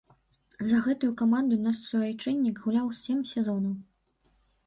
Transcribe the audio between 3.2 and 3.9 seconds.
сезонаў.